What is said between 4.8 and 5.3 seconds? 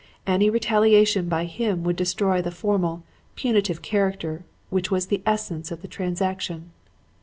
was the